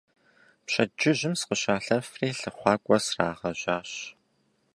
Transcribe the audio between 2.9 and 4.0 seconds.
срагъэжьащ.